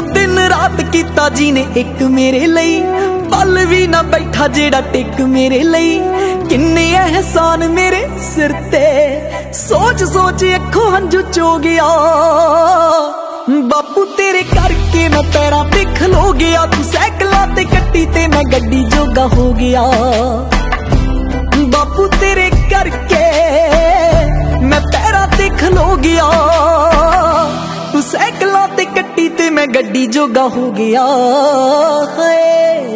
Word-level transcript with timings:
ਉਹ 0.00 0.04
ਦਿਨ 0.06 0.38
ਰਾਤ 0.38 0.80
ਕੀਤਾ 0.92 1.28
ਜੀ 1.28 1.52
ਨੇ 1.52 1.66
ਇੱਕ 1.76 2.02
ਮੇਰੇ 2.02 2.46
ਲਈ। 2.46 2.80
ਪਲ 3.30 3.64
ਵੀ 3.66 3.86
ਨਾ 3.86 4.02
ਬੈਠਾ 4.02 4.46
ਜਿਹੜਾ 4.48 4.80
ਟਿਕ 4.80 5.20
ਮੇਰੇ 5.20 5.62
ਲਈ। 5.62 6.00
ਕਿੰਨੇ 6.48 6.84
ਅਹਿਸਾਨ 6.98 7.68
ਮੇਰੇ 7.68 8.08
ਸਿਰ 8.34 8.52
ਤੇ। 8.52 8.84
ਸੋਚ 9.52 10.04
ਸੋਚ 10.04 10.44
ਅੱਖੋਂ 10.44 10.90
ਹੰਝੂ 10.90 11.20
ਚੋ 11.32 11.58
ਗਿਆ। 11.58 11.88
ਬਾਪੂ 13.50 14.04
ਤੇਰੇ 14.04 14.42
ਕਰਕੇ 14.42 15.08
ਮੈਂ 15.08 15.22
ਪੈਰਾਂ 15.22 15.64
ਤੇ 15.64 15.84
ਖਲੋ 15.84 16.32
ਗਿਆ। 16.32 16.66
ਤੂੰ 16.66 16.84
ਸਾਈਕਲਾਂ 16.84 17.46
ਤੇ 17.46 17.64
ਕੱਟੀ 17.64 18.06
ਤੇ 18.06 18.26
ਮੈਂ 18.26 18.42
ਗੱਡੀ 18.52 18.84
ਜੋਗਾ 18.84 19.26
ਹੋ 19.26 19.52
ਗਿਆ। 19.52 19.82
ਬਾਪੂ 21.68 22.06
ਤੇਰੇ 22.20 22.50
ਕਰਕੇ 22.50 23.24
ਮੈਂ 24.64 24.80
ਪੈਰਾਂ 24.80 25.26
ਤੇ 25.38 25.48
ਖਲੋ 25.48 25.96
ਗਿਆ। 25.96 26.30
ਤੂੰ 27.92 28.02
ਸਾਈਕਲਾਂ 28.02 28.68
ਤੇ 28.68 28.84
ਕੱਟੀ 29.82 29.88
ਤੇ 29.88 29.88
ਮੈਂ 29.88 29.92
ਗੱਡੀ 29.92 30.06
ਜੋਗਾ 30.06 30.48
ਹੋ 30.48 30.70
ਗਿਆ 30.70 31.06
ਹੈ 32.18 32.49